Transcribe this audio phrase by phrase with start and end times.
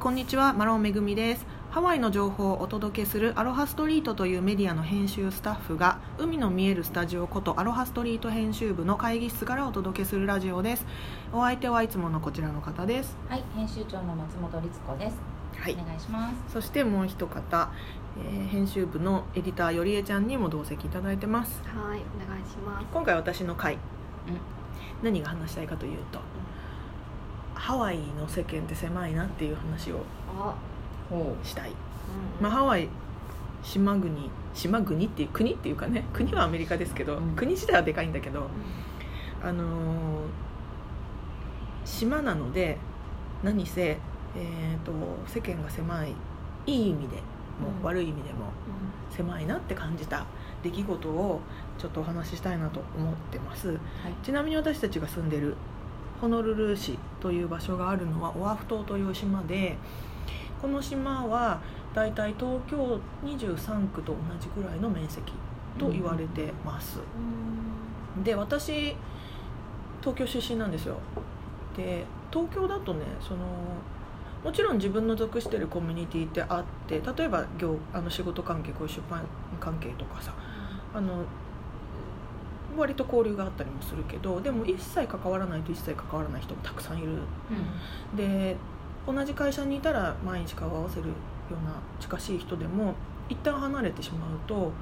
[0.00, 1.44] こんにちはマロンめぐみです。
[1.68, 10.86] ハワイの情報をお届けするアロハストリートというメディアの編集スタッフが海の見えるスタジオことアロハストリート編集部の会議室からお届けするラジオです。
[11.34, 13.14] お相手はいつものこちらの方です。
[13.28, 15.18] はい、編集長の松本律子です。
[15.58, 15.74] はい。
[15.74, 16.54] お願いします。
[16.54, 17.68] そしてもう一方、
[18.24, 21.60] えー編集部のエディターよりえちゃんにも同席いただいてます。
[21.66, 22.86] はい、お願いします。
[22.90, 23.80] 今回私の回、うん。
[25.02, 26.20] 何が話したいかというと
[27.60, 30.00] ハワイの世間って狭いなっていう話を
[31.44, 31.76] したい、うん
[32.42, 32.88] まあ、ハワイ
[33.62, 37.36] 島国島国っていう国っていうかね国はアメリカですけど、うん。
[37.36, 38.48] 国自体はでかいんだけど
[39.42, 39.66] あのー
[41.84, 42.78] 島なので
[43.42, 44.92] 何せ、えー、と
[45.26, 46.14] 世間が狭い。
[46.66, 47.22] いい意味でも、
[47.78, 47.84] うん。
[47.84, 48.52] 悪い意味でも
[49.10, 50.26] 狭いなって感じた
[50.62, 51.40] 出来事を
[51.78, 53.68] ちょっとお話ししたいなと思ってます。
[53.68, 53.78] はい。
[54.22, 55.56] ちなみに私たちが住んでる
[56.20, 59.76] ホノルル市という場所があるのはオアフ島という島で
[60.60, 61.60] この島は
[61.94, 65.32] だいたい東京23区と同じぐらいの面積
[65.78, 66.98] と言われてます、
[68.22, 68.94] で私
[70.00, 70.96] 東京出身なんですよ。
[71.76, 73.40] で東京だとねその
[74.44, 79.22] もちろん自分の属してるコミュニティってあって例えば業あの仕事関係こういう出版
[79.58, 80.32] 関係とかさ
[80.94, 81.24] あの
[82.76, 87.18] 割と交流があったりもするけどでも一切関わらないと一切関わらない人もたくさんいる。
[88.16, 88.56] で
[89.06, 91.14] 同じ会社にいたら毎日顔を合わせるよ
[91.50, 92.94] うな近しい人でも
[93.28, 94.72] 一旦離れてしまうと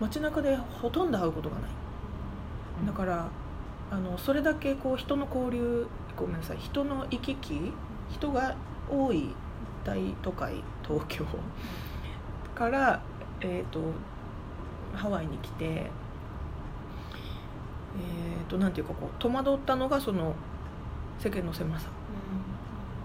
[0.00, 1.70] 街中でほとんど会うことがない。
[2.80, 3.28] うんだから
[3.90, 5.86] あのそれだけこう人の交流
[6.16, 7.72] ごめんなさい人の行き来
[8.10, 8.56] 人が
[8.90, 9.34] 多い
[9.84, 11.24] 大都会東京
[12.54, 13.02] から、
[13.40, 13.80] えー、と
[14.94, 15.90] ハワイに来て、
[17.98, 20.34] えー、となんていうかこう戸惑ったのがその
[21.18, 21.88] 世間の狭さ。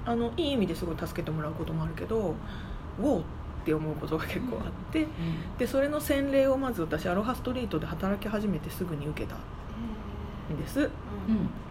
[0.06, 2.34] あのいい意味ですごい助けてもらうこともあるけど
[2.98, 3.24] 「ウォー」っ
[3.66, 5.10] て思うことが結構あって、うん。
[5.58, 10.80] でそれの洗礼をまず私アロハストリートで働き始めてすぐに受けたんです。
[10.80, 10.90] うん。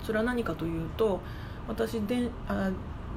[0.02, 1.20] それは何かというと
[1.66, 2.70] 私であ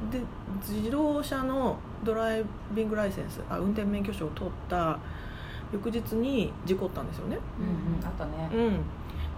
[0.09, 0.21] で
[0.61, 4.97] 自動車のドライビングライセンスあ運転免許証を取った
[5.73, 8.05] 翌日に事故ったんですよね、うんうん。
[8.05, 8.49] あったね。
[8.53, 8.79] うん、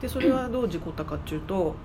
[0.02, 1.76] でそれはどう事故ったかっていうと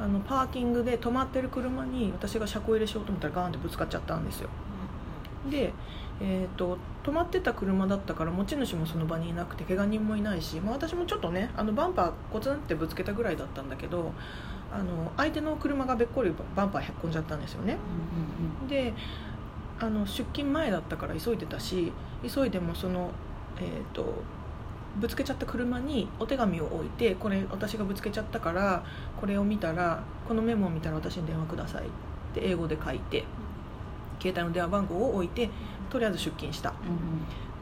[0.00, 4.48] あのパーキングで止まってる車に私が車庫入れしようと思ったらガーンってぶつかっちゃったんですよ。
[5.50, 5.72] で、
[6.20, 14.12] えー、と止まってた車だったから持ち主もその場にいなくて怪我人もいないし、まあ、私もちょっとねあのバンパーコツンってぶつけたぐらいだったんだけど
[14.72, 17.76] あの相手の車がべっこりバンパーへっこんじゃったんですよね。
[18.62, 18.68] うん。
[18.68, 18.94] で
[19.80, 23.10] あの出勤前だったから急いでたし急いでもその、
[23.58, 24.14] えー、と
[24.98, 28.82] ぶつけちゃった車にお手紙を置いてこれ私がぶつけちゃったから
[29.20, 31.86] これを見たらこのメモを見たら私に電話くださいっ
[32.34, 33.24] て英語で書いて
[34.20, 35.48] 携帯の電話番号を置いて
[35.88, 36.70] とりあえず出勤した。
[36.70, 36.76] うん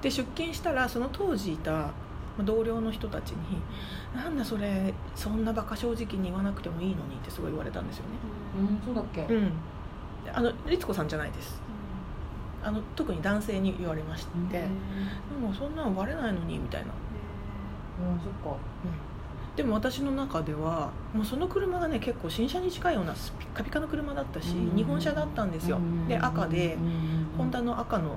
[0.01, 1.91] で出勤したらその当時いたま
[2.39, 3.37] あ同僚の人たちに
[4.15, 8.11] 「なんだそれそんなバカ正直に言わなくてもいいのに」ってすごい言われたんですよね。
[8.61, 9.23] うんうんそうだっけ？
[9.35, 9.51] うん。
[10.33, 11.61] あの律子さんじゃないです。
[12.63, 14.69] あの特に男性に言われまして、うんで
[15.41, 16.89] もそんなのバレないのにみたいな、
[17.99, 18.59] うんそっか。
[19.57, 24.77] でも私の中ではもうその車がね結構新車に近いようなピッカピカの車だったし、うん。
[24.77, 26.83] 日本車だったんですよ、で赤で、うん。
[26.83, 28.17] うんうんホンダの赤の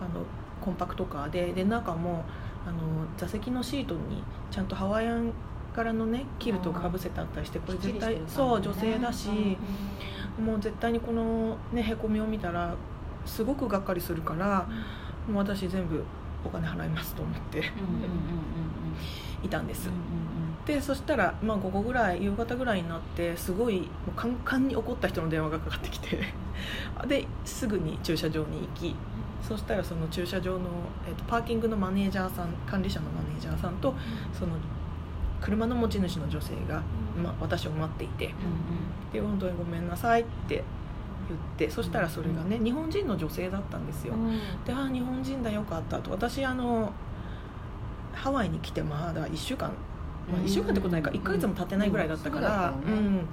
[0.00, 0.24] あの
[0.60, 2.24] コンパクトカーでで中も
[2.64, 2.78] あの
[3.16, 5.32] 座席のシートにちゃんとハワイアン
[5.74, 9.28] 柄のねキルトをかぶせてあったりしてこれ絶対、きっちりしてるそう女性だし、
[10.40, 12.74] もう絶対にこのねへこみを見たら
[13.26, 14.68] すごくがっかりするから
[15.28, 16.04] もう私全部
[16.44, 17.76] お金払いますと思ってうんうんうんう
[19.42, 26.20] んいたんです、うんうんでそしたら、まあ、午後ぐらい夕方ぐらいになってすごいもうカンカンに怒った人の電話がかかってきて
[27.08, 28.94] ですぐに駐車場に行き
[29.42, 30.68] そしたらその駐車場の、
[31.06, 33.94] えー、とパーキングのマネージャーさん管理者のマネージャーさんと
[34.32, 34.52] その
[35.40, 36.80] 車の持ち主の女性が、
[37.20, 40.62] まあ、私を待っていてうんで本当にごめんなさいって言
[41.32, 44.14] ってそしたらそれがね日本人の女性だったんですよ。
[44.14, 44.26] うん。
[44.26, 46.10] うんでああ日本人だよかったと。
[46.10, 46.92] 私あの
[48.12, 49.72] ハワイに来てまだ1週間、
[50.30, 51.10] まあ、1週間ってことないか。
[51.10, 51.16] うん。
[51.16, 52.52] 1ヶ月も経ってないぐらいだったから、うん。
[52.52, 53.02] そうだったよね。
[53.02, 53.28] うん。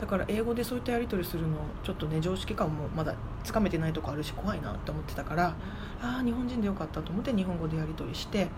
[0.00, 3.14] だから英語でそういったやり取りするのちょっとね常識感もまだ
[3.44, 5.54] つかめてないとこあるし怖いなって思ってたから
[6.00, 8.48] ああ日本人でよかったと思って日本語でやり取りして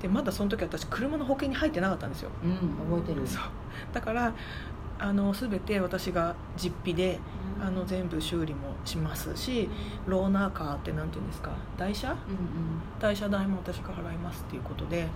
[0.00, 2.30] でまだその時私車の保険に入ってなかったんですよ。
[2.44, 3.26] うん覚えてる。
[3.26, 3.42] そう。
[3.92, 4.32] だから
[5.00, 7.18] あの全て私が実費で
[7.62, 9.68] あの全部修理もしますし
[10.06, 12.10] ローナーカーってなんていうんですか代車？
[12.10, 12.18] うんうん。
[12.98, 15.06] 代車代も私が払いますっていうことで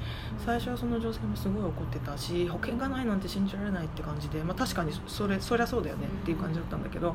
[0.44, 7.14] 最初はその女性もすごい怒ってたし保険がないなんて信じられないって感じで、まあ、確かにそれそりゃそうだよねっていう感じだったんだけど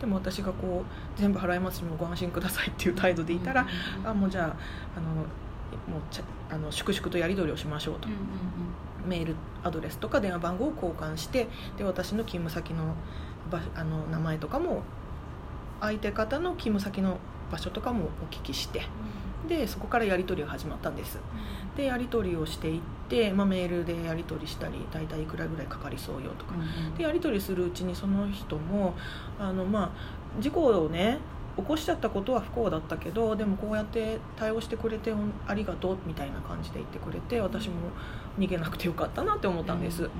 [0.00, 3.66] でも私がこう全部払いますしもうご安心くださいっていう態度でいたら
[4.04, 5.06] あもうじゃああの
[5.92, 8.08] もうちゃあの粛々とやり取りをしましょうと。
[8.08, 8.18] うんうん
[9.06, 11.46] メールアドレスとか電話番号を交換して
[11.78, 12.92] で私の勤務先の場
[13.74, 14.82] あの名前とかも
[15.80, 17.18] 相手方の勤務先の
[17.50, 18.82] 場所とかもお聞きして
[19.48, 21.18] でそこからやり取りが始まったんです。
[21.76, 26.54] でやり取りをしていって、まあ、メールでやり取りしたり大体いくらぐらいかかりそうよとか。
[26.96, 28.94] でやり取りするうちにその人も
[29.38, 31.18] あの、まあ、事故をね
[31.56, 35.12] 起こしちゃったことは不幸だったけどでもこうやって対応してくれて
[35.46, 37.74] ありがとうみたいな感じで言ってくれて私も
[38.38, 40.10] 逃げなくてよかったなって思ったんです、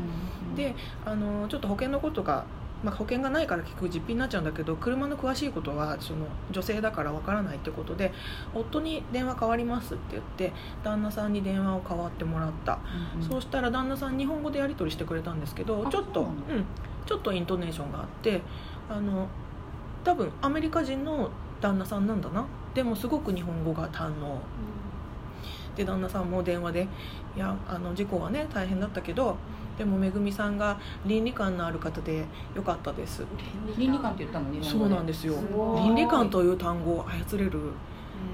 [0.57, 0.75] で
[1.05, 2.47] あのちょっと保険のことが、
[2.85, 8.13] まあ、保険がないから結局実費になっちゃうんだけど車の詳しいことはその女性だからわからないってことで
[8.55, 10.53] 夫に電話変わりますって言って
[10.85, 12.79] 旦那さんに電話を代わってもらった、
[13.15, 13.29] うんうん。
[13.29, 16.55] そうしたら旦那さん日本語でやり取りしてくれたんですけどあちょっとそうなんだ。
[16.55, 16.65] うん、
[17.07, 18.43] ちょっとイントネーションがあって
[18.91, 19.29] あの
[20.05, 21.31] 多分アメリカ人の
[21.61, 22.47] 旦那さんなんだな。
[22.75, 24.39] でもすごく日本語が堪能。
[25.75, 26.89] で旦那さんも電話で
[27.37, 29.37] 「いやあの事故はね大変だったけど
[29.79, 32.25] でもめぐみさんが倫理観のある方で
[32.55, 33.25] よかったです」
[33.77, 35.35] 倫理観って言ったの日本語そうなんですよ。
[35.77, 37.61] 倫理観という単語を操れる、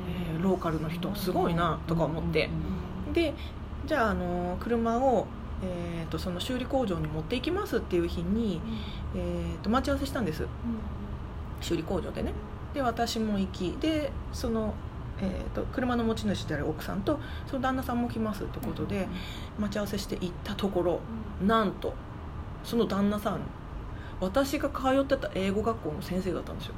[0.08, 2.46] えーローカルの人すごいなとか思って。
[2.46, 3.34] うんうんで
[3.86, 5.26] じゃああの車を、
[5.62, 8.60] えー、とその修理工場に持っていきますっていう日に、
[9.14, 10.46] えー、と待ち合わせしたんです。
[11.60, 12.32] 修理工場でね。
[12.74, 14.74] で私も行きでその、
[15.20, 19.08] えー、と車の持ち主である奥さんとその旦那さんも来ますってことで
[19.58, 21.00] 待ち合わせして行ったところ
[21.42, 21.94] なんと
[22.64, 23.40] その旦那さん
[24.20, 26.74] 私が通ってた英語学校の先生だったんですよ。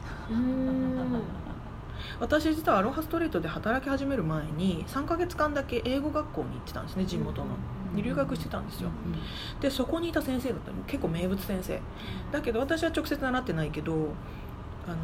[2.20, 7.50] 私実はアロハストリートで働き始める前に3ヶ月間だけ英語学校に行ってたんですね地元の。
[7.94, 8.90] で留学してたんですよ。
[9.60, 10.82] でそこにいた先生だったの。
[10.84, 11.80] 結構名物先生。
[12.32, 14.96] だけど私は直接習ってないけどあの、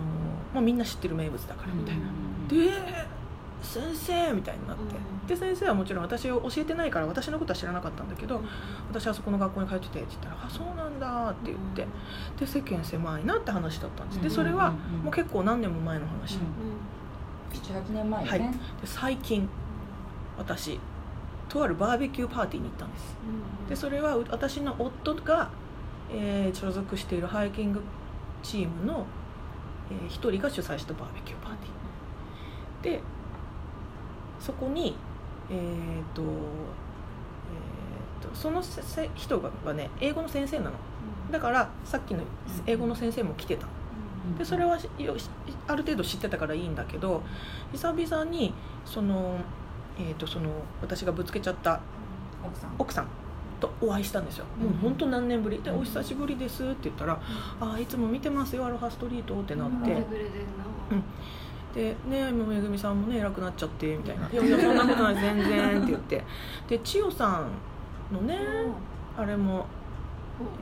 [0.55, 2.07] まあ、みんな知ってる名物だからみたいな。
[2.49, 3.20] で
[3.63, 4.83] 先生みたいになって。
[5.29, 8.43] で先生はもちろん私を教えてないから私のことは知らなかったんだけど
[8.91, 11.87] 私はそこの学校に通っててって言ったら「あそうなんだ」って言って
[12.39, 14.23] で世間狭いなって話だったんです。
[14.23, 14.73] でそれは
[15.03, 16.39] もう結構何年も前の話。
[17.53, 18.41] 78年前よはい。
[18.41, 19.49] ねで最近
[20.37, 20.81] 私
[21.49, 23.17] とあるバーベキューパーティーに行ったんです。
[23.69, 25.51] でそれはう私の夫が、
[26.11, 27.83] えー所属しているハイキング
[28.43, 29.05] チームの
[29.91, 31.53] えー一、人が主催したバーベキューパー
[32.83, 32.97] ティー。
[32.97, 33.03] で
[34.41, 34.97] そこに
[35.51, 38.63] えっ、と,、えー、とその
[39.15, 40.73] 人がね英語の先生なの。
[41.31, 42.23] だからさっきの
[42.67, 43.67] 英語の先生も来てた。
[44.39, 44.79] でそれは
[45.67, 47.23] ある程度知ってたからいいんだけど
[47.73, 48.53] 久々に
[48.85, 49.37] その,、
[49.99, 50.51] えー、とその
[50.83, 51.81] 私がぶつけちゃった
[52.45, 52.75] 奥さん。
[52.79, 53.07] 奥さん
[53.61, 55.61] とお会いしたんですよ、もう本当何年ぶり？
[55.63, 57.21] で「お久しぶりです」って言ったら
[57.61, 59.95] 「ああいつも見てますよアロハストリート」ってなって、う
[60.95, 61.03] ん
[61.75, 66.25] で「ねえもうめぐみさんもね偉くなっちゃって」みたいな「いやいやそんなことない全然」って言って。
[66.69, 67.45] で千代さ
[68.11, 68.39] んのね
[69.17, 69.67] あれも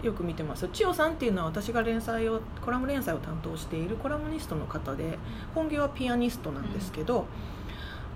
[0.03, 0.69] よく見てます。
[0.73, 5.19] 千代さんっていうのは私が連載をコラム連載を担当しているコラムニストの方で
[5.55, 7.27] 本業はピアニストなんですけど、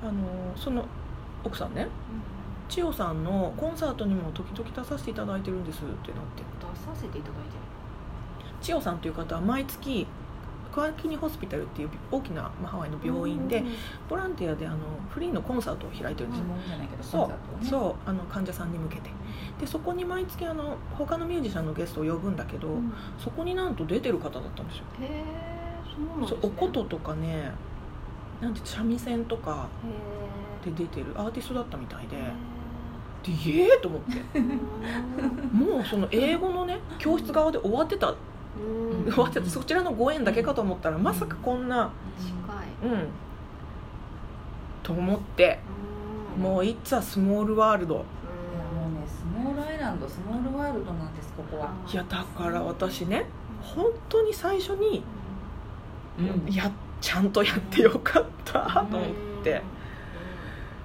[0.03, 0.13] あの
[0.57, 0.85] その
[1.45, 1.87] 奥さんね
[2.69, 5.97] 千代さんのコンサートにも時々出させていただいてるんですってなっ
[6.37, 6.43] て。
[6.61, 7.57] 出させていただいて
[8.61, 10.07] 千代さんという方は毎月
[10.73, 13.63] クワキニホスピタルっていう大きな、まあ、ハワイの病院で
[14.09, 14.79] ボランティアであの
[15.11, 16.39] フリーのコンサートを開いてるんで
[17.03, 17.15] す。
[17.15, 17.31] よ、
[17.61, 17.95] そうそう。
[18.09, 19.11] あの患者さんに向けて。
[19.61, 22.93] でそこに毎月あの他のミュージシャンのゲストを呼ぶんだけど、うん。
[23.19, 24.85] そこになんと出てる方だったんですよ。
[25.01, 25.25] へえ
[25.85, 26.39] そうね。
[26.43, 27.53] おこととかね
[28.41, 29.69] なんて三味線とか
[30.65, 32.33] へで出てるアーティストだったみたいでえ
[33.23, 34.41] でイエーと思って。
[35.53, 38.15] もうその英語のね教室側で終わってた
[38.59, 39.25] うん。
[39.25, 39.47] ってた。
[39.49, 42.93] そちらのご縁だけかと思ったらまさかこんな近い。
[42.93, 43.09] うん。
[44.83, 45.59] と思って。
[46.39, 53.27] もう「It's a small world いやもうねスモールアイランドスモールワールドなんですここは」いやだから私ね
[53.61, 55.05] 本当に最初に
[56.19, 56.53] うん。
[56.53, 59.11] やちゃんとやってよかったと思っ
[59.43, 59.61] て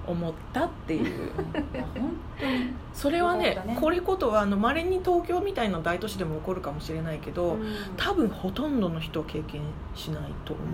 [0.08, 1.04] 思ったっていう。
[1.04, 2.72] いや本当に。
[2.94, 7.56] それはねねこういうことはまれに東京みたいな大都市でも起こるかもしれないけど、
[7.96, 9.62] 多分ほとんどの人は経験
[9.94, 10.64] しないと思う、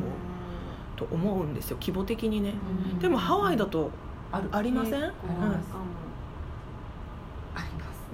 [0.96, 1.76] と思うんですよ。
[1.80, 2.54] 規模的にね、
[2.92, 2.98] うん。
[2.98, 3.90] でもハワイだと
[4.32, 4.48] ある。
[4.52, 5.12] ありません、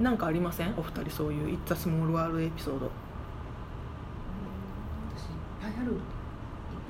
[0.00, 0.74] なんかありません？
[0.78, 2.90] お二人そういう「It's a small world」エピソード
[5.14, 5.92] 私いっぱある。
[5.92, 5.98] いっ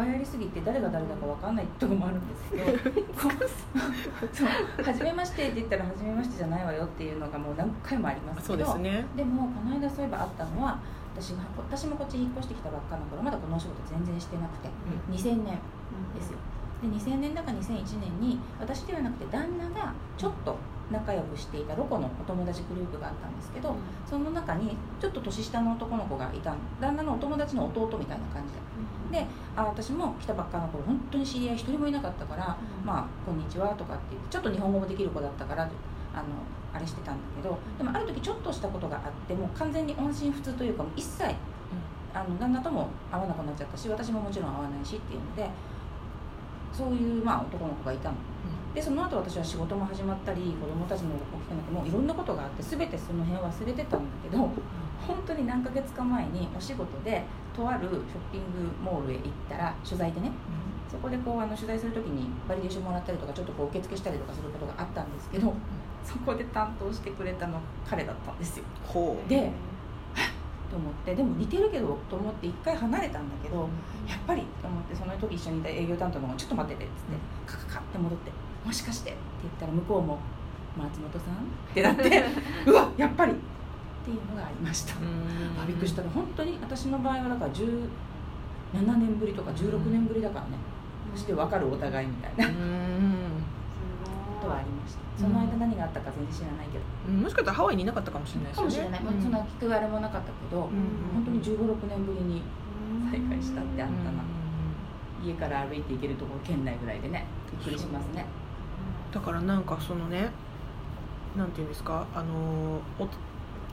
[0.01, 2.65] ぱいありすぎて誰が誰だか分かんないとこもあるんですけど
[4.33, 9.05] そう初めましてって言ったら初めましてじゃないわよっていうのがもう何回もありますけどですね。
[9.15, 10.79] でもこの間そういえばあったのは
[11.15, 14.69] 私が私もこっち引っ越してきたばっかの頃まだこのお仕事全然してなくて
[15.11, 15.59] 2000年
[16.15, 16.39] ですよ。
[16.81, 20.57] で2000年だか2001年に私ではなくて旦那がちょっと
[20.91, 23.75] 仲良くしていたロコのお友達グループがあったんですけど
[24.09, 28.61] その中にちょっと年下の男の子がいた旦那のお友達の弟みたいな感じで。
[29.11, 32.57] であ私も来たばっかの頃本当に知り合い一人もいなかったから
[32.87, 35.65] 「まあこんにちは」とかって言ってちょっと日本語もできる子だったから
[36.15, 36.25] あの
[36.73, 41.25] あれしてたんだけどでもある時ちょっとしたことがあってもう完全に音信不通というかもう一切
[42.15, 45.51] あの旦那とも会わなくなっちゃったし私ももちろん会わないしっていうので
[46.73, 48.15] そういう、まあ、男の子がいたの
[48.75, 57.25] でその後私は仕事も始まったり子供たちも大きくなってもういろんなことがあって全てその辺忘れてたんだけど本当に何ヶ月か前にお仕事で
[57.57, 58.01] とあるショッ
[58.31, 60.31] ピングモールへ行ったら取材でね
[60.89, 65.53] そこでこうあの取材する時にバリデーションもらったりとかちょっとこう受付したりとかすることがあったんですけど
[66.05, 68.65] そこで担当してくれたの彼だったんですよ。
[69.29, 69.51] で
[70.71, 73.69] と思ってでも似てるけどと思って一回離れたんだけど
[74.07, 78.31] やっぱりと思ってその時一緒にいた営業担当の子が「ちょっと待ってて」っつってカカカって戻って
[78.65, 80.19] 「もしかして」って言ったら向こうも
[80.77, 82.25] 「松本さん?」ってなって
[82.67, 83.33] うわやっぱり。
[83.33, 84.95] っていうのがありました。
[84.95, 87.87] あびっくりした本当に私の場合はだから17
[88.97, 90.53] 年ぶりとか16年ぶりだからね。
[91.15, 92.47] そして分かるお互いみたいな。
[92.47, 92.55] うん。
[94.41, 95.01] ことはありました。
[95.21, 97.13] その間何があったか全然知らないけど。
[97.13, 98.65] もしかしたらハワイにいなかったかもしれないですよね。
[98.65, 100.71] かもしれない、まあ、そんな聞くあれもなかったけど、ん。
[101.13, 102.43] 本当に1 5 6年ぶりに
[103.11, 104.25] 再会したってあったな、
[105.23, 108.25] 家から歩いて行けるところ県内ぐらいでねびっくりしますね
[109.13, 110.31] だからなんかそのね
[111.37, 113.09] なんていうんですかあのお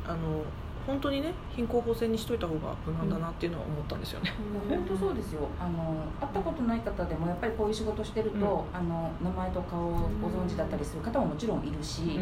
[0.08, 0.44] あの
[0.86, 4.34] 本当にね貧困法制にしといた方が無難だなっていうのは思ったんですよね、
[4.70, 5.50] 本当そうですよ。
[5.60, 8.40] あの会ったことない方でもやっぱりこういう仕事してると、う
[8.74, 8.78] ん。
[8.78, 12.22] あの名前と顔をご存知だったりする方ももちろんいるし、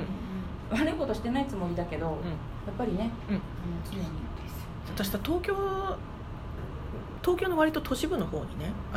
[0.71, 0.79] うん。
[0.79, 2.15] 悪いことしてないつもりだけど、やっ
[2.75, 3.41] ぱりね、うん。
[3.85, 4.05] 常に
[4.89, 5.55] 私さ東京
[7.21, 8.71] 東京の割と都市部の方にね